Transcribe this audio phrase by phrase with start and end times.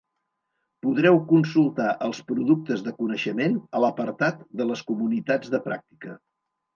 [0.85, 6.15] Podreu consultar els Productes de Coneixement a l'apartat de les Comunitats de Pràctica.